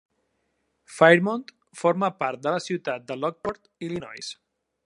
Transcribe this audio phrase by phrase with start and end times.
[0.93, 1.43] Fairmont
[1.83, 4.35] forma part de la ciutat de Lockport, Illinois.